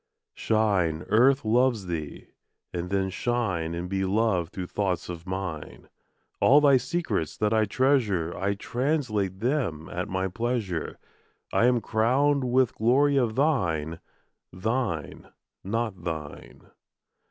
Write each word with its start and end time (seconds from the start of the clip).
Shine, 0.33 1.05
Earth 1.09 1.45
loves 1.45 1.85
thee! 1.85 2.29
And 2.73 2.89
then 2.89 3.11
shine 3.11 3.75
And 3.75 3.87
be 3.87 4.03
loved 4.03 4.51
through 4.51 4.65
thoughts 4.65 5.09
of 5.09 5.27
mine. 5.27 5.89
All 6.39 6.59
thy 6.59 6.77
secrets 6.77 7.37
that 7.37 7.53
I 7.53 7.65
treasure 7.65 8.35
I 8.35 8.55
translate 8.55 9.41
them 9.41 9.87
at 9.89 10.09
my 10.09 10.27
pleasure. 10.27 10.97
I 11.53 11.67
am 11.67 11.81
crowned 11.81 12.43
with 12.45 12.73
glory 12.73 13.17
of 13.17 13.35
thine. 13.35 13.99
Thine, 14.51 15.29
not 15.63 16.03
thine. 16.03 16.61